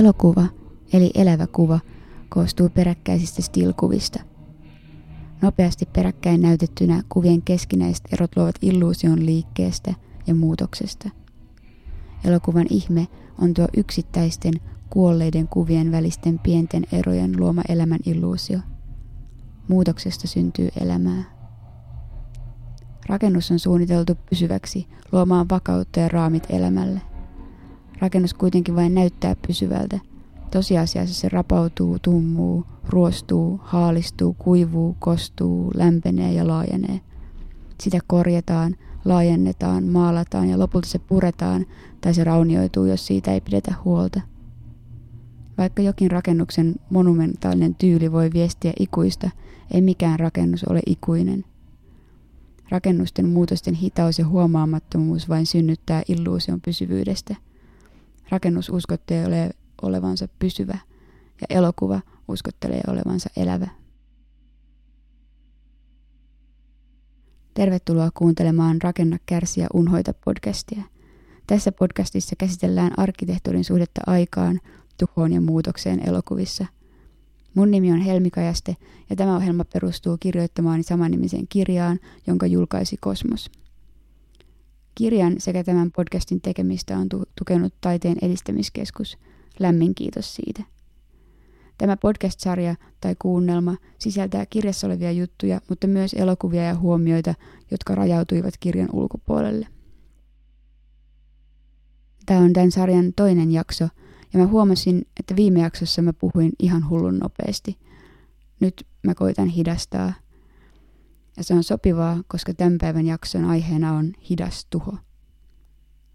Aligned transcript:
Elokuva, 0.00 0.46
eli 0.92 1.10
elävä 1.14 1.46
kuva, 1.46 1.80
koostuu 2.28 2.68
peräkkäisistä 2.68 3.42
stilkuvista. 3.42 4.20
Nopeasti 5.42 5.86
peräkkäin 5.86 6.40
näytettynä 6.40 7.02
kuvien 7.08 7.42
keskinäiset 7.42 8.04
erot 8.12 8.36
luovat 8.36 8.54
illuusion 8.62 9.26
liikkeestä 9.26 9.94
ja 10.26 10.34
muutoksesta. 10.34 11.10
Elokuvan 12.24 12.66
ihme 12.70 13.08
on 13.38 13.54
tuo 13.54 13.68
yksittäisten 13.76 14.54
kuolleiden 14.90 15.48
kuvien 15.48 15.92
välisten 15.92 16.38
pienten 16.38 16.86
erojen 16.92 17.40
luoma 17.40 17.62
elämän 17.68 18.00
illuusio. 18.06 18.58
Muutoksesta 19.68 20.28
syntyy 20.28 20.68
elämää. 20.80 21.24
Rakennus 23.06 23.50
on 23.50 23.58
suunniteltu 23.58 24.14
pysyväksi, 24.30 24.86
luomaan 25.12 25.48
vakautta 25.48 26.00
ja 26.00 26.08
raamit 26.08 26.46
elämälle. 26.50 27.09
Rakennus 28.00 28.34
kuitenkin 28.34 28.76
vain 28.76 28.94
näyttää 28.94 29.36
pysyvältä. 29.46 30.00
Tosiasiassa 30.50 31.14
se 31.14 31.28
rapautuu, 31.28 31.98
tummuu, 31.98 32.66
ruostuu, 32.88 33.60
haalistuu, 33.62 34.36
kuivuu, 34.38 34.96
kostuu, 34.98 35.70
lämpenee 35.74 36.32
ja 36.32 36.48
laajenee. 36.48 37.00
Sitä 37.80 37.98
korjataan, 38.06 38.76
laajennetaan, 39.04 39.84
maalataan 39.84 40.48
ja 40.48 40.58
lopulta 40.58 40.88
se 40.88 40.98
puretaan 40.98 41.66
tai 42.00 42.14
se 42.14 42.24
raunioituu, 42.24 42.84
jos 42.84 43.06
siitä 43.06 43.32
ei 43.32 43.40
pidetä 43.40 43.74
huolta. 43.84 44.20
Vaikka 45.58 45.82
jokin 45.82 46.10
rakennuksen 46.10 46.74
monumentaalinen 46.90 47.74
tyyli 47.74 48.12
voi 48.12 48.30
viestiä 48.32 48.72
ikuista, 48.78 49.30
ei 49.70 49.80
mikään 49.80 50.20
rakennus 50.20 50.64
ole 50.64 50.80
ikuinen. 50.86 51.44
Rakennusten 52.68 53.28
muutosten 53.28 53.74
hitaus 53.74 54.18
ja 54.18 54.26
huomaamattomuus 54.26 55.28
vain 55.28 55.46
synnyttää 55.46 56.02
illuusion 56.08 56.60
pysyvyydestä. 56.60 57.36
Rakennus 58.30 58.68
uskottelee 58.68 59.50
olevansa 59.82 60.28
pysyvä 60.38 60.78
ja 61.40 61.46
elokuva 61.50 62.00
uskottelee 62.28 62.80
olevansa 62.88 63.30
elävä. 63.36 63.68
Tervetuloa 67.54 68.10
kuuntelemaan 68.14 68.82
Rakenna, 68.82 69.18
kärsiä, 69.26 69.66
unhoita 69.74 70.14
podcastia. 70.24 70.82
Tässä 71.46 71.72
podcastissa 71.72 72.36
käsitellään 72.38 72.92
arkkitehtuurin 72.96 73.64
suhdetta 73.64 74.00
aikaan, 74.06 74.60
tuhoon 74.98 75.32
ja 75.32 75.40
muutokseen 75.40 76.08
elokuvissa. 76.08 76.66
Mun 77.54 77.70
nimi 77.70 77.92
on 77.92 78.00
Helmi 78.00 78.30
Kajaste 78.30 78.76
ja 79.10 79.16
tämä 79.16 79.36
ohjelma 79.36 79.64
perustuu 79.64 80.16
kirjoittamaani 80.20 80.82
samannimiseen 80.82 81.48
kirjaan, 81.48 81.98
jonka 82.26 82.46
julkaisi 82.46 82.96
Kosmos. 83.00 83.50
Kirjan 85.00 85.34
sekä 85.38 85.64
tämän 85.64 85.90
podcastin 85.96 86.40
tekemistä 86.40 86.98
on 86.98 87.08
tukenut 87.38 87.74
Taiteen 87.80 88.16
edistämiskeskus. 88.22 89.18
Lämmin 89.58 89.94
kiitos 89.94 90.34
siitä. 90.34 90.62
Tämä 91.78 91.96
podcast-sarja 91.96 92.74
tai 93.00 93.16
kuunnelma 93.18 93.76
sisältää 93.98 94.46
kirjassa 94.46 94.86
olevia 94.86 95.12
juttuja, 95.12 95.60
mutta 95.68 95.86
myös 95.86 96.14
elokuvia 96.14 96.62
ja 96.62 96.74
huomioita, 96.74 97.34
jotka 97.70 97.94
rajautuivat 97.94 98.54
kirjan 98.60 98.88
ulkopuolelle. 98.92 99.66
Tämä 102.26 102.40
on 102.40 102.52
tämän 102.52 102.70
sarjan 102.70 103.12
toinen 103.16 103.52
jakso, 103.52 103.88
ja 104.32 104.38
mä 104.38 104.46
huomasin, 104.46 105.06
että 105.20 105.36
viime 105.36 105.60
jaksossa 105.60 106.02
mä 106.02 106.12
puhuin 106.12 106.52
ihan 106.58 106.88
hullun 106.88 107.18
nopeasti. 107.18 107.78
Nyt 108.60 108.86
mä 109.06 109.14
koitan 109.14 109.48
hidastaa. 109.48 110.12
Ja 111.40 111.44
se 111.44 111.54
on 111.54 111.64
sopivaa, 111.64 112.22
koska 112.28 112.54
tämän 112.54 112.78
päivän 112.80 113.06
jakson 113.06 113.44
aiheena 113.44 113.92
on 113.92 114.12
hidas 114.30 114.66
tuho. 114.70 114.96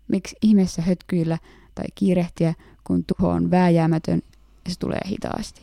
Miksi 0.07 0.35
ihmeessä 0.41 0.81
hötkyillä 0.81 1.37
tai 1.75 1.85
kiirehtiä, 1.95 2.53
kun 2.83 3.03
tuho 3.05 3.29
on 3.29 3.51
vääjäämätön 3.51 4.21
ja 4.65 4.71
se 4.71 4.79
tulee 4.79 4.99
hitaasti. 5.07 5.61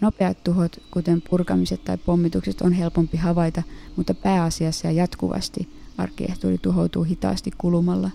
Nopeat 0.00 0.44
tuhot, 0.44 0.82
kuten 0.90 1.22
purkamiset 1.30 1.84
tai 1.84 1.96
pommitukset, 1.96 2.60
on 2.60 2.72
helpompi 2.72 3.16
havaita, 3.16 3.62
mutta 3.96 4.14
pääasiassa 4.14 4.86
ja 4.86 4.92
jatkuvasti 4.92 5.68
arkkitehtuuri 5.98 6.58
tuhoutuu 6.58 7.04
hitaasti 7.04 7.50
kulumalla. 7.58 8.10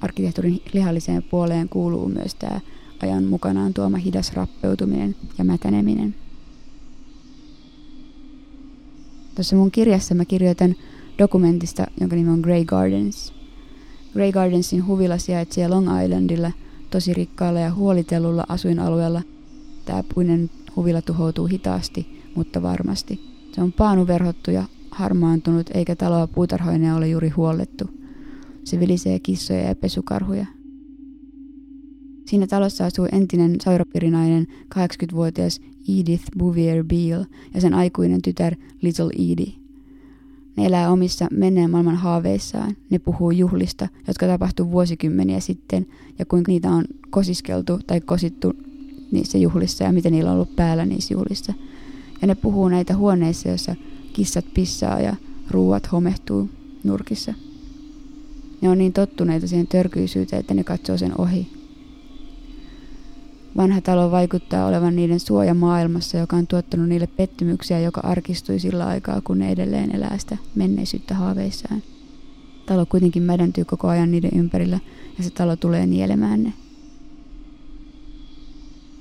Arkkitehtuurin 0.00 0.62
lihalliseen 0.72 1.22
puoleen 1.22 1.68
kuuluu 1.68 2.08
myös 2.08 2.34
tämä 2.34 2.60
ajan 3.02 3.24
mukanaan 3.24 3.74
tuoma 3.74 3.96
hidas 3.96 4.32
rappeutuminen 4.32 5.16
ja 5.38 5.44
mätäneminen. 5.44 6.23
Tuossa 9.34 9.56
mun 9.56 9.70
kirjassa 9.70 10.14
mä 10.14 10.24
kirjoitan 10.24 10.74
dokumentista, 11.18 11.86
jonka 12.00 12.16
nimi 12.16 12.30
on 12.30 12.40
Grey 12.40 12.64
Gardens. 12.64 13.32
Grey 14.12 14.32
Gardensin 14.32 14.86
huvila 14.86 15.18
sijaitsee 15.18 15.68
Long 15.68 15.88
Islandilla, 16.04 16.52
tosi 16.90 17.14
rikkaalla 17.14 17.60
ja 17.60 17.74
huolitellulla 17.74 18.44
asuinalueella. 18.48 19.22
Tämä 19.84 20.02
puinen 20.14 20.50
huvila 20.76 21.02
tuhoutuu 21.02 21.46
hitaasti, 21.46 22.22
mutta 22.34 22.62
varmasti. 22.62 23.20
Se 23.52 23.62
on 23.62 23.72
paanuverhottu 23.72 24.50
ja 24.50 24.64
harmaantunut, 24.90 25.70
eikä 25.74 25.96
taloa 25.96 26.26
puutarhoineen 26.26 26.94
ole 26.94 27.08
juuri 27.08 27.28
huollettu. 27.28 27.90
Se 28.64 28.80
vilisee 28.80 29.18
kissoja 29.18 29.60
ja 29.60 29.74
pesukarhuja. 29.74 30.46
Siinä 32.26 32.46
talossa 32.46 32.86
asuu 32.86 33.06
entinen 33.12 33.60
sairapirinainen 33.60 34.46
80-vuotias 34.74 35.60
Edith 35.88 36.24
Bouvier 36.38 36.84
Beale 36.84 37.26
ja 37.54 37.60
sen 37.60 37.74
aikuinen 37.74 38.22
tytär 38.22 38.54
Little 38.82 39.10
Edie. 39.14 39.52
Ne 40.56 40.66
elää 40.66 40.90
omissa 40.90 41.26
menneen 41.30 41.70
maailman 41.70 41.96
haaveissaan. 41.96 42.76
Ne 42.90 42.98
puhuu 42.98 43.30
juhlista, 43.30 43.88
jotka 44.08 44.26
tapahtui 44.26 44.70
vuosikymmeniä 44.70 45.40
sitten 45.40 45.86
ja 46.18 46.26
kuinka 46.26 46.52
niitä 46.52 46.70
on 46.70 46.84
kosiskeltu 47.10 47.80
tai 47.86 48.00
kosittu 48.00 48.52
niissä 49.12 49.38
juhlissa 49.38 49.84
ja 49.84 49.92
miten 49.92 50.12
niillä 50.12 50.30
on 50.30 50.34
ollut 50.34 50.56
päällä 50.56 50.86
niissä 50.86 51.14
juhlissa. 51.14 51.54
Ja 52.20 52.26
ne 52.26 52.34
puhuu 52.34 52.68
näitä 52.68 52.96
huoneissa, 52.96 53.48
joissa 53.48 53.76
kissat 54.12 54.44
pissaa 54.54 55.00
ja 55.00 55.16
ruuat 55.50 55.92
homehtuu 55.92 56.48
nurkissa. 56.84 57.34
Ne 58.60 58.68
on 58.68 58.78
niin 58.78 58.92
tottuneita 58.92 59.48
siihen 59.48 59.66
törkyisyyteen, 59.66 60.40
että 60.40 60.54
ne 60.54 60.64
katsoo 60.64 60.98
sen 60.98 61.20
ohi. 61.20 61.46
Vanha 63.56 63.80
talo 63.80 64.10
vaikuttaa 64.10 64.66
olevan 64.66 64.96
niiden 64.96 65.20
suoja 65.20 65.54
maailmassa, 65.54 66.18
joka 66.18 66.36
on 66.36 66.46
tuottanut 66.46 66.88
niille 66.88 67.06
pettymyksiä, 67.06 67.80
joka 67.80 68.00
arkistui 68.00 68.58
sillä 68.58 68.86
aikaa, 68.86 69.20
kun 69.20 69.38
ne 69.38 69.50
edelleen 69.50 69.94
elää 69.94 70.18
sitä 70.18 70.36
menneisyyttä 70.54 71.14
haaveissaan. 71.14 71.82
Talo 72.66 72.86
kuitenkin 72.86 73.22
mädäntyy 73.22 73.64
koko 73.64 73.88
ajan 73.88 74.10
niiden 74.10 74.30
ympärillä 74.34 74.80
ja 75.18 75.24
se 75.24 75.30
talo 75.30 75.56
tulee 75.56 75.86
nielemään 75.86 76.42
ne. 76.42 76.52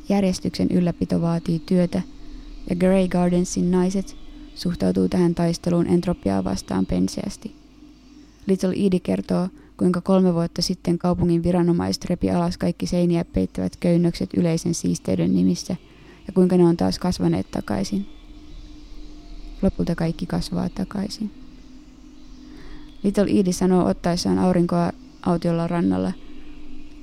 Järjestyksen 0.09 0.67
ylläpito 0.71 1.21
vaatii 1.21 1.61
työtä 1.65 2.01
ja 2.69 2.75
Grey 2.75 3.07
Gardensin 3.07 3.71
naiset 3.71 4.15
suhtautuu 4.55 5.09
tähän 5.09 5.35
taisteluun 5.35 5.87
entropiaa 5.87 6.43
vastaan 6.43 6.85
penseästi. 6.85 7.55
Little 8.47 8.69
Edie 8.69 8.99
kertoo, 8.99 9.47
kuinka 9.78 10.01
kolme 10.01 10.34
vuotta 10.34 10.61
sitten 10.61 10.97
kaupungin 10.97 11.44
viranomaiset 11.44 12.06
repi 12.06 12.31
alas 12.31 12.57
kaikki 12.57 12.88
seiniä 12.88 13.25
peittävät 13.25 13.75
köynnökset 13.75 14.29
yleisen 14.38 14.73
siisteyden 14.73 15.35
nimissä 15.35 15.75
ja 16.28 16.34
kuinka 16.34 16.57
ne 16.57 16.63
on 16.63 16.78
taas 16.78 17.00
kasvaneet 17.00 17.51
takaisin. 17.51 18.06
Lopulta 19.62 19.95
kaikki 19.95 20.25
kasvaa 20.25 20.69
takaisin. 20.69 21.31
Little 23.03 23.25
Edie 23.39 23.53
sanoo 23.53 23.88
ottaessaan 23.88 24.39
aurinkoa 24.39 24.92
autiolla 25.21 25.68
rannalla. 25.68 26.12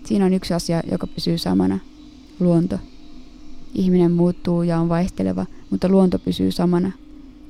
Siinä 0.04 0.24
on 0.24 0.34
yksi 0.34 0.54
asia, 0.54 0.82
joka 0.90 1.06
pysyy 1.06 1.38
samana. 1.38 1.78
Luonto. 2.40 2.78
Ihminen 3.74 4.12
muuttuu 4.12 4.62
ja 4.62 4.80
on 4.80 4.88
vaihteleva, 4.88 5.46
mutta 5.70 5.88
luonto 5.88 6.18
pysyy 6.18 6.52
samana. 6.52 6.92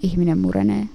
Ihminen 0.02 0.38
murenee. 0.38 0.88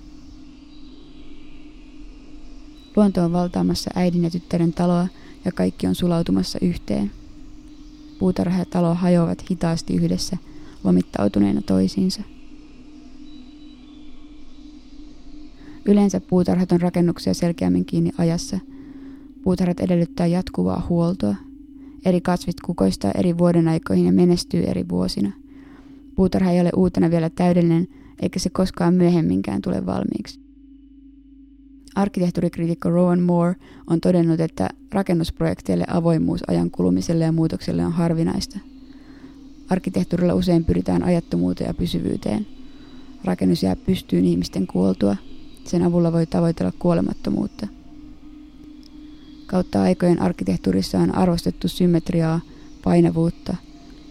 Luonto 2.95 3.23
on 3.23 3.33
valtaamassa 3.33 3.91
äidin 3.95 4.23
ja 4.23 4.29
tyttären 4.29 4.73
taloa 4.73 5.07
ja 5.45 5.51
kaikki 5.51 5.87
on 5.87 5.95
sulautumassa 5.95 6.59
yhteen. 6.61 7.11
Puutarha 8.19 8.59
ja 8.59 8.65
talo 8.65 8.93
hajoavat 8.93 9.49
hitaasti 9.51 9.95
yhdessä, 9.95 10.37
lomittautuneena 10.83 11.61
toisiinsa. 11.61 12.21
Yleensä 15.85 16.21
puutarhat 16.21 16.71
on 16.71 16.81
rakennuksia 16.81 17.33
selkeämmin 17.33 17.85
kiinni 17.85 18.11
ajassa. 18.17 18.59
Puutarhat 19.43 19.79
edellyttää 19.79 20.27
jatkuvaa 20.27 20.85
huoltoa. 20.89 21.35
Eri 22.05 22.21
kasvit 22.21 22.61
kukoistaa 22.61 23.11
eri 23.15 23.37
vuodenaikoihin 23.37 24.05
ja 24.05 24.11
menestyy 24.11 24.63
eri 24.63 24.89
vuosina. 24.89 25.31
Puutarha 26.15 26.51
ei 26.51 26.61
ole 26.61 26.69
uutena 26.75 27.11
vielä 27.11 27.29
täydellinen, 27.29 27.87
eikä 28.21 28.39
se 28.39 28.49
koskaan 28.49 28.93
myöhemminkään 28.93 29.61
tule 29.61 29.85
valmiiksi. 29.85 30.44
Arkkitehtuurikriitikko 31.95 32.89
Rowan 32.89 33.21
Moore 33.21 33.55
on 33.87 34.01
todennut, 34.01 34.39
että 34.39 34.69
rakennusprojekteille 34.91 35.85
avoimuus 35.87 36.43
ajan 36.47 36.71
kulumiselle 36.71 37.23
ja 37.23 37.31
muutokselle 37.31 37.85
on 37.85 37.91
harvinaista. 37.91 38.59
Arkkitehtuurilla 39.69 40.33
usein 40.33 40.65
pyritään 40.65 41.03
ajattomuuteen 41.03 41.67
ja 41.67 41.73
pysyvyyteen. 41.73 42.47
Rakennus 43.23 43.63
jää 43.63 43.75
pystyyn 43.75 44.25
ihmisten 44.25 44.67
kuoltua. 44.67 45.15
Sen 45.63 45.83
avulla 45.83 46.11
voi 46.11 46.25
tavoitella 46.25 46.71
kuolemattomuutta. 46.79 47.67
Kautta 49.47 49.81
aikojen 49.81 50.21
arkkitehtuurissa 50.21 50.99
on 50.99 51.15
arvostettu 51.15 51.67
symmetriaa, 51.67 52.41
painavuutta, 52.83 53.55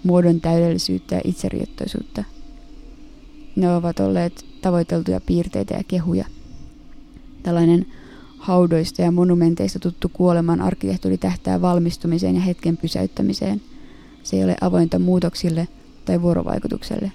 muodon 0.04 0.40
täydellisyyttä 0.40 1.14
ja 1.14 1.20
itseriettoisuutta. 1.24 2.24
Ne 3.56 3.74
ovat 3.76 4.00
olleet 4.00 4.46
tavoiteltuja 4.62 5.20
piirteitä 5.20 5.74
ja 5.74 5.84
kehuja. 5.88 6.24
Tällainen 7.44 7.86
haudoista 8.38 9.02
ja 9.02 9.12
monumenteista 9.12 9.78
tuttu 9.78 10.08
kuoleman 10.08 10.60
arkkitehtuuri 10.60 11.18
tähtää 11.18 11.60
valmistumiseen 11.60 12.34
ja 12.34 12.40
hetken 12.40 12.76
pysäyttämiseen. 12.76 13.60
Se 14.22 14.36
ei 14.36 14.44
ole 14.44 14.56
avointa 14.60 14.98
muutoksille 14.98 15.68
tai 16.04 16.22
vuorovaikutukselle. 16.22 17.12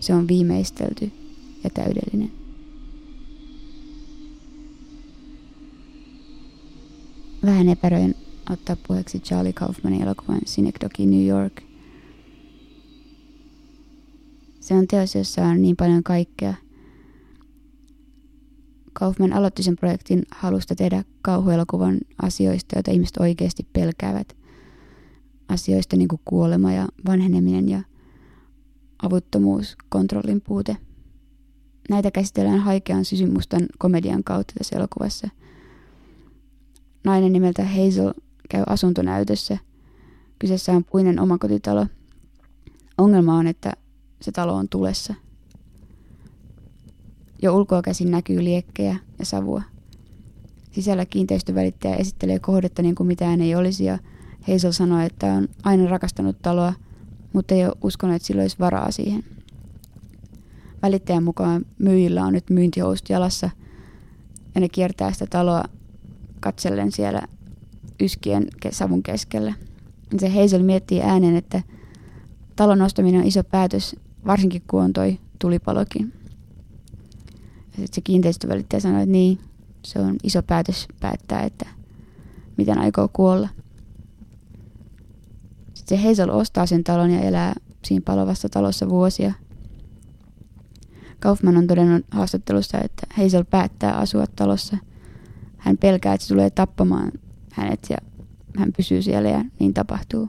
Se 0.00 0.14
on 0.14 0.28
viimeistelty 0.28 1.12
ja 1.64 1.70
täydellinen. 1.70 2.32
Vähän 7.44 7.68
epäröin 7.68 8.14
ottaa 8.50 8.76
puheeksi 8.88 9.20
Charlie 9.20 9.52
Kaufmanin 9.52 10.02
elokuvan 10.02 10.40
Synecdoche 10.46 11.06
New 11.06 11.26
York. 11.26 11.62
Se 14.60 14.74
on 14.74 14.86
teos, 14.86 15.14
jossa 15.14 15.42
on 15.44 15.62
niin 15.62 15.76
paljon 15.76 16.02
kaikkea. 16.02 16.54
Kaufman 18.98 19.32
aloitti 19.32 19.62
sen 19.62 19.76
projektin 19.76 20.22
halusta 20.30 20.74
tehdä 20.74 21.04
kauhuelokuvan 21.22 21.98
asioista, 22.22 22.76
joita 22.76 22.90
ihmiset 22.90 23.16
oikeasti 23.16 23.66
pelkäävät. 23.72 24.36
Asioista 25.48 25.96
niin 25.96 26.08
kuin 26.08 26.20
kuolema 26.24 26.72
ja 26.72 26.88
vanheneminen 27.06 27.68
ja 27.68 27.82
avuttomuus, 29.02 29.76
kontrollin 29.88 30.40
puute. 30.40 30.76
Näitä 31.90 32.10
käsitellään 32.10 32.60
haikean 32.60 33.04
sysymustan 33.04 33.66
komedian 33.78 34.24
kautta 34.24 34.54
tässä 34.58 34.76
elokuvassa. 34.76 35.28
Nainen 37.04 37.32
nimeltä 37.32 37.64
Hazel 37.64 38.12
käy 38.48 38.62
asuntonäytössä. 38.66 39.58
Kyseessä 40.38 40.72
on 40.72 40.84
puinen 40.84 41.20
omakotitalo. 41.20 41.86
Ongelma 42.98 43.38
on, 43.38 43.46
että 43.46 43.72
se 44.22 44.32
talo 44.32 44.54
on 44.54 44.68
tulessa. 44.68 45.14
Jo 47.42 47.56
ulkoa 47.56 47.82
käsin 47.82 48.10
näkyy 48.10 48.44
liekkejä 48.44 48.96
ja 49.18 49.24
savua. 49.24 49.62
Sisällä 50.70 51.06
kiinteistövälittäjä 51.06 51.96
esittelee 51.96 52.38
kohdetta 52.38 52.82
niin 52.82 52.94
kuin 52.94 53.06
mitään 53.06 53.40
ei 53.40 53.54
olisi 53.54 53.84
ja 53.84 53.98
Hazel 54.52 54.72
sanoo, 54.72 55.00
että 55.00 55.26
on 55.26 55.48
aina 55.64 55.90
rakastanut 55.90 56.42
taloa, 56.42 56.72
mutta 57.32 57.54
ei 57.54 57.64
ole 57.64 57.74
uskonut, 57.82 58.16
että 58.16 58.26
sillä 58.26 58.42
olisi 58.42 58.58
varaa 58.58 58.90
siihen. 58.90 59.24
Välittäjän 60.82 61.24
mukaan 61.24 61.66
myyjillä 61.78 62.24
on 62.24 62.32
nyt 62.32 62.50
myyntihousut 62.50 63.08
jalassa 63.08 63.50
ja 64.54 64.60
ne 64.60 64.68
kiertää 64.68 65.12
sitä 65.12 65.26
taloa 65.26 65.64
katsellen 66.40 66.92
siellä 66.92 67.22
yskien 68.00 68.46
savun 68.70 69.02
keskellä. 69.02 69.54
Se 70.18 70.28
Hazel 70.28 70.62
miettii 70.62 71.02
äänen, 71.02 71.36
että 71.36 71.62
talon 72.56 72.82
ostaminen 72.82 73.20
on 73.20 73.26
iso 73.26 73.44
päätös, 73.44 73.96
varsinkin 74.26 74.62
kun 74.70 74.82
on 74.82 74.92
toi 74.92 75.18
tulipalokin. 75.38 76.12
Sitten 77.78 77.94
se 77.94 78.00
kiinteistövälittäjä 78.00 78.80
sanoi, 78.80 79.02
että 79.02 79.12
niin, 79.12 79.38
se 79.84 79.98
on 79.98 80.16
iso 80.22 80.42
päätös 80.42 80.88
päättää, 81.00 81.42
että 81.42 81.66
miten 82.56 82.78
aikoo 82.78 83.08
kuolla. 83.12 83.48
Sitten 85.74 85.98
se 85.98 86.08
Hazel 86.08 86.28
ostaa 86.28 86.66
sen 86.66 86.84
talon 86.84 87.10
ja 87.10 87.20
elää 87.20 87.54
siinä 87.84 88.02
palovassa 88.04 88.48
talossa 88.48 88.88
vuosia. 88.88 89.32
Kaufman 91.20 91.56
on 91.56 91.66
todennut 91.66 92.06
haastattelussa, 92.10 92.78
että 92.78 93.06
Hazel 93.14 93.44
päättää 93.44 93.96
asua 93.96 94.24
talossa. 94.36 94.76
Hän 95.56 95.78
pelkää, 95.78 96.14
että 96.14 96.26
se 96.26 96.34
tulee 96.34 96.50
tappamaan 96.50 97.12
hänet 97.52 97.86
ja 97.90 97.96
hän 98.56 98.72
pysyy 98.76 99.02
siellä 99.02 99.28
ja 99.28 99.44
niin 99.58 99.74
tapahtuu. 99.74 100.28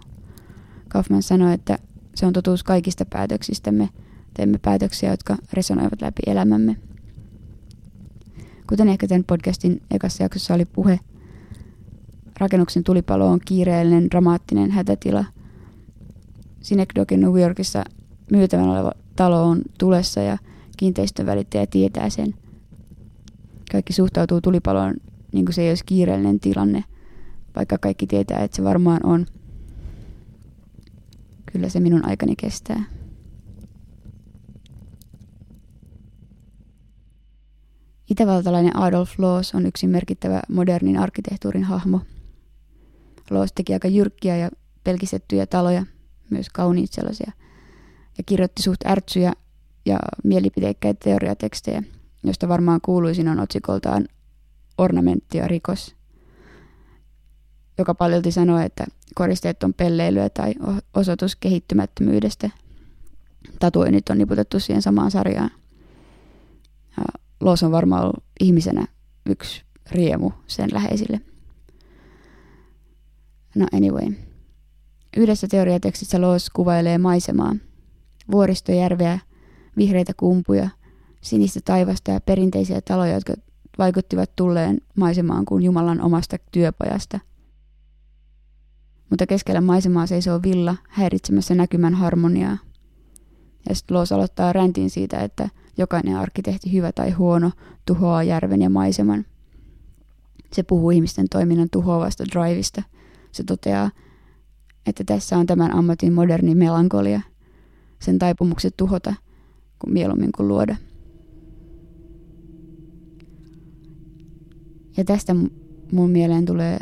Kaufman 0.88 1.24
sanoi, 1.24 1.54
että 1.54 1.80
se 2.16 2.26
on 2.26 2.34
totuus 2.34 2.64
kaikista 2.64 3.06
päätöksistämme. 3.06 3.90
Teemme 4.34 4.58
päätöksiä, 4.58 5.12
jotka 5.12 5.38
resonoivat 5.54 6.02
läpi 6.02 6.22
elämämme. 6.28 6.76
Kuten 8.70 8.90
ehkä 8.90 9.08
tämän 9.08 9.24
podcastin 9.24 9.82
ekassa 9.92 10.24
jaksossa 10.24 10.54
oli 10.54 10.66
puhe, 10.66 11.00
rakennuksen 12.40 12.84
tulipalo 12.84 13.28
on 13.28 13.40
kiireellinen, 13.46 14.10
dramaattinen 14.12 14.72
hätätila. 14.72 15.26
Synecdoche 16.62 17.18
New 17.18 17.42
Yorkissa 17.42 17.84
myytävän 18.32 18.70
oleva 18.70 18.92
talo 19.16 19.44
on 19.44 19.62
tulessa 19.78 20.22
ja 20.22 20.38
kiinteistön 20.78 21.26
välittäjä 21.26 21.68
tietää 21.68 22.10
sen. 22.10 22.36
Kaikki 23.72 23.94
suhtautuu 23.94 24.42
tulipaloon 24.42 24.94
niin 25.32 25.46
kuin 25.46 25.54
se 25.54 25.62
ei 25.62 25.70
olisi 25.70 25.86
kiireellinen 25.86 26.40
tilanne, 26.40 26.84
vaikka 27.56 27.78
kaikki 27.78 28.08
tietää, 28.08 28.40
että 28.40 28.56
se 28.58 28.64
varmaan 28.64 29.00
on. 29.04 29.26
Kyllä 31.54 31.70
se 31.70 31.80
minun 31.80 32.06
aikani 32.06 32.36
kestää. 32.36 32.99
Itävaltalainen 38.10 38.76
Adolf 38.76 39.12
Loos 39.18 39.56
on 39.56 39.66
yksi 39.66 39.88
merkittävä 39.88 40.42
modernin 40.50 41.00
arkkitehtuurin 41.00 41.64
hahmo. 41.64 42.02
Loos 43.30 43.54
teki 43.54 43.74
aika 43.74 43.88
jyrkkiä 43.88 44.38
ja 44.38 44.50
pelkistettyjä 44.84 45.46
taloja, 45.46 45.86
myös 46.30 46.50
kauniit 46.50 46.94
sellaisia, 46.94 47.32
ja 48.18 48.24
kirjoitti 48.26 48.62
suht 48.62 48.86
ärtsyjä 48.86 49.34
ja 49.86 50.00
mielipiteikkäitä 50.24 51.00
teoriatekstejä, 51.04 51.84
joista 52.24 52.48
varmaan 52.48 52.82
kuuluisin 52.82 53.28
on 53.28 53.40
otsikoltaan 53.40 54.08
ornamentti 54.78 55.38
ja 55.38 55.48
rikos, 55.48 55.96
joka 57.78 57.96
paljolti 57.96 58.32
sanoo, 58.32 58.60
että 58.60 58.86
koristeet 59.16 59.64
on 59.64 59.74
pelleilyä 59.74 60.30
tai 60.30 60.54
osoitus 60.94 61.36
kehittymättömyydestä. 61.36 62.50
Tatuoinnit 63.60 64.10
on 64.10 64.18
niputettu 64.18 64.60
siihen 64.60 64.82
samaan 64.82 65.12
sarjaan. 65.12 65.52
Loos 67.40 67.64
on 67.64 67.72
varmaan 67.72 68.04
ollut 68.04 68.24
ihmisenä 68.40 68.88
yksi 69.26 69.64
riemu 69.92 70.32
sen 70.48 70.70
läheisille. 70.74 71.22
No 73.56 73.68
anyway. 73.74 74.14
Yhdessä 75.18 75.48
teoriatekstissä 75.48 76.22
Loos 76.22 76.50
kuvailee 76.50 76.98
maisemaa. 76.98 77.56
Vuoristojärveä, 78.32 79.20
vihreitä 79.78 80.14
kumpuja, 80.18 80.70
sinistä 81.22 81.60
taivasta 81.66 82.12
ja 82.12 82.22
perinteisiä 82.22 82.82
taloja, 82.82 83.14
jotka 83.14 83.34
vaikuttivat 83.78 84.36
tulleen 84.36 84.78
maisemaan 84.98 85.46
kuin 85.46 85.64
Jumalan 85.64 86.02
omasta 86.02 86.38
työpajasta. 86.52 87.20
Mutta 89.10 89.28
keskellä 89.28 89.62
maisemaa 89.62 90.08
seisoo 90.08 90.40
villa 90.44 90.76
häiritsemässä 90.90 91.56
näkymän 91.56 91.94
harmoniaa. 91.94 92.58
Ja 93.70 93.76
sitten 93.76 93.98
Loos 93.98 94.12
aloittaa 94.12 94.54
räntin 94.54 94.90
siitä, 94.90 95.20
että 95.20 95.50
jokainen 95.78 96.16
arkkitehti, 96.16 96.74
hyvä 96.74 96.92
tai 96.92 97.12
huono, 97.12 97.52
tuhoaa 97.86 98.24
järven 98.24 98.62
ja 98.62 98.70
maiseman. 98.70 99.26
Se 100.54 100.64
puhuu 100.64 100.90
ihmisten 100.90 101.30
toiminnan 101.30 101.70
tuhoavasta 101.72 102.24
drivista. 102.26 102.84
Se 103.32 103.44
toteaa, 103.44 103.92
että 104.86 105.04
tässä 105.04 105.38
on 105.38 105.46
tämän 105.46 105.76
ammatin 105.76 106.14
moderni 106.14 106.56
melankolia, 106.56 107.22
sen 108.00 108.20
taipumukset 108.20 108.78
tuhota, 108.78 109.14
kuin 109.80 109.94
mieluummin 109.94 110.32
kuin 110.38 110.48
luoda. 110.48 110.76
Ja 114.98 115.06
tästä 115.06 115.36
mun 115.92 116.10
mieleen 116.10 116.46
tulee 116.46 116.80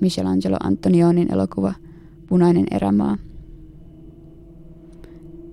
Michelangelo 0.00 0.56
Antonionin 0.62 1.32
elokuva 1.32 1.74
Punainen 2.26 2.66
erämaa. 2.70 3.18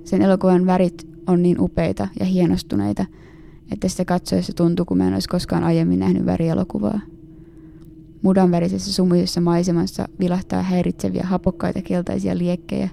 Sen 0.05 0.21
elokuvan 0.21 0.65
värit 0.65 1.07
on 1.27 1.43
niin 1.43 1.59
upeita 1.59 2.07
ja 2.19 2.25
hienostuneita, 2.25 3.05
että 3.71 3.87
sitä 3.87 4.05
katsoessa 4.05 4.53
tuntuu, 4.53 4.85
kun 4.85 4.97
mä 4.97 5.07
en 5.07 5.13
olisi 5.13 5.29
koskaan 5.29 5.63
aiemmin 5.63 5.99
nähnyt 5.99 6.25
värielokuvaa. 6.25 6.99
Mudan 8.21 8.51
värisessä 8.51 8.93
sumuisessa 8.93 9.41
maisemassa 9.41 10.07
vilahtaa 10.19 10.61
häiritseviä 10.61 11.23
hapokkaita 11.23 11.81
keltaisia 11.81 12.37
liekkejä, 12.37 12.89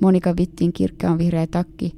Monika 0.00 0.34
Vittin 0.36 0.72
kirkkaan 0.72 1.18
vihreä 1.18 1.46
takki, 1.46 1.94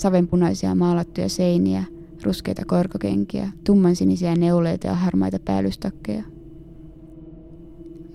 savenpunaisia 0.00 0.74
maalattuja 0.74 1.28
seiniä– 1.28 1.84
ruskeita 2.22 2.64
korkokenkiä, 2.64 3.52
tummansinisiä 3.64 4.36
neuleita 4.36 4.86
ja 4.86 4.94
harmaita 4.94 5.38
päällystakkeja. 5.38 6.22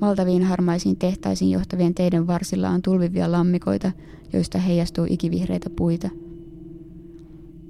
Valtaviin 0.01 0.43
harmaisiin 0.43 0.97
tehtaisiin 0.97 1.51
johtavien 1.51 1.95
teiden 1.95 2.27
varsilla 2.27 2.69
on 2.69 2.81
tulvivia 2.81 3.31
lammikoita, 3.31 3.91
joista 4.33 4.57
heijastuu 4.57 5.05
ikivihreitä 5.09 5.69
puita. 5.69 6.09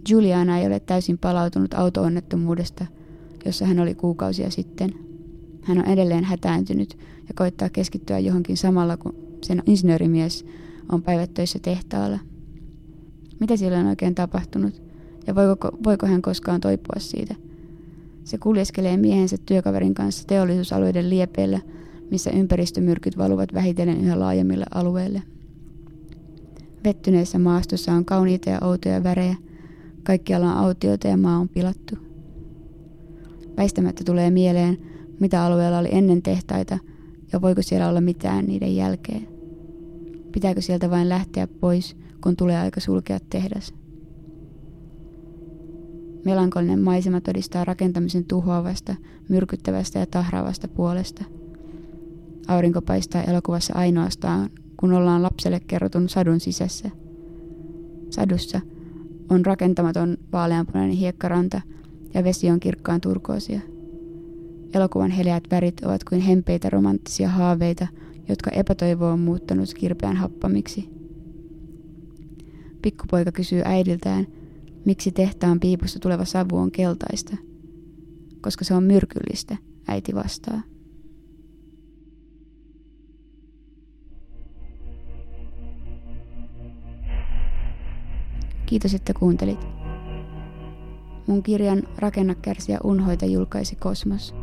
Juliana 0.09 0.57
ei 0.57 0.67
ole 0.67 0.79
täysin 0.79 1.17
palautunut 1.17 1.73
autoonnettomuudesta, 1.73 2.85
jossa 3.45 3.65
hän 3.65 3.79
oli 3.79 3.95
kuukausia 3.95 4.49
sitten. 4.49 4.93
Hän 5.61 5.77
on 5.77 5.85
edelleen 5.85 6.23
hätääntynyt 6.23 6.97
ja 7.27 7.33
koittaa 7.35 7.69
keskittyä 7.69 8.19
johonkin 8.19 8.57
samalla, 8.57 8.97
kun 8.97 9.15
sen 9.41 9.63
insinöörimies 9.65 10.45
on 10.91 11.03
päivät 11.03 11.33
töissä 11.33 11.59
tehtaalla. 11.61 12.19
Mitä 13.39 13.57
siellä 13.57 13.79
on 13.79 13.87
oikein 13.87 14.15
tapahtunut? 14.15 14.91
ja 15.27 15.35
voiko, 15.35 15.71
voiko 15.83 16.07
hän 16.07 16.21
koskaan 16.21 16.61
toipua 16.61 16.99
siitä. 16.99 17.35
Se 18.23 18.37
kuljeskelee 18.37 18.97
miehensä 18.97 19.37
työkaverin 19.45 19.93
kanssa 19.93 20.27
teollisuusalueiden 20.27 21.09
liepeillä, 21.09 21.59
missä 22.11 22.31
ympäristömyrkyt 22.31 23.17
valuvat 23.17 23.53
vähitellen 23.53 24.01
yhä 24.01 24.19
laajemmille 24.19 24.65
alueille. 24.73 25.23
Vettyneessä 26.83 27.39
maastossa 27.39 27.91
on 27.91 28.05
kauniita 28.05 28.49
ja 28.49 28.59
outoja 28.61 29.03
värejä, 29.03 29.35
kaikkialla 30.03 30.51
on 30.51 30.57
autioita 30.57 31.07
ja 31.07 31.17
maa 31.17 31.37
on 31.37 31.49
pilattu. 31.49 31.95
Väistämättä 33.57 34.03
tulee 34.03 34.31
mieleen, 34.31 34.77
mitä 35.19 35.45
alueella 35.45 35.77
oli 35.77 35.89
ennen 35.91 36.21
tehtaita 36.21 36.77
ja 37.31 37.41
voiko 37.41 37.61
siellä 37.61 37.89
olla 37.89 38.01
mitään 38.01 38.45
niiden 38.45 38.75
jälkeen. 38.75 39.27
Pitääkö 40.31 40.61
sieltä 40.61 40.89
vain 40.89 41.09
lähteä 41.09 41.47
pois, 41.47 41.97
kun 42.23 42.35
tulee 42.35 42.59
aika 42.59 42.79
sulkea 42.79 43.19
tehdas? 43.29 43.73
Melankolinen 46.25 46.79
maisema 46.79 47.21
todistaa 47.21 47.65
rakentamisen 47.65 48.25
tuhoavasta, 48.25 48.95
myrkyttävästä 49.29 49.99
ja 49.99 50.05
tahraavasta 50.05 50.67
puolesta. 50.67 51.23
Aurinko 52.47 52.81
paistaa 52.81 53.23
elokuvassa 53.23 53.73
ainoastaan, 53.75 54.49
kun 54.79 54.93
ollaan 54.93 55.23
lapselle 55.23 55.59
kerrotun 55.59 56.09
sadun 56.09 56.39
sisässä. 56.39 56.89
Sadussa 58.09 58.61
on 59.29 59.45
rakentamaton 59.45 60.17
vaaleanpunainen 60.31 60.95
hiekkaranta 60.95 61.61
ja 62.13 62.23
vesi 62.23 62.49
on 62.49 62.59
kirkkaan 62.59 63.01
turkoosia. 63.01 63.59
Elokuvan 64.73 65.11
heleät 65.11 65.43
värit 65.51 65.81
ovat 65.85 66.03
kuin 66.03 66.21
hempeitä 66.21 66.69
romanttisia 66.69 67.29
haaveita, 67.29 67.87
jotka 68.29 68.51
epätoivo 68.51 69.07
on 69.07 69.19
muuttanut 69.19 69.73
kirpeän 69.73 70.15
happamiksi. 70.15 70.89
Pikkupoika 72.81 73.31
kysyy 73.31 73.61
äidiltään, 73.65 74.27
miksi 74.85 75.11
tehtaan 75.11 75.59
piipusta 75.59 75.99
tuleva 75.99 76.25
savu 76.25 76.57
on 76.57 76.71
keltaista. 76.71 77.37
Koska 78.41 78.65
se 78.65 78.73
on 78.73 78.83
myrkyllistä, 78.83 79.57
äiti 79.87 80.15
vastaa. 80.15 80.61
Kiitos, 88.71 88.93
että 88.93 89.13
kuuntelit. 89.13 89.67
Mun 91.27 91.43
kirjan 91.43 91.83
Rakenna, 91.97 92.35
kärsiä, 92.35 92.79
unhoita 92.83 93.25
julkaisi 93.25 93.75
Kosmos. 93.75 94.35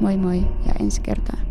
Moi 0.00 0.16
moi 0.16 0.38
ja 0.66 0.74
ensi 0.80 1.00
kertaan. 1.00 1.45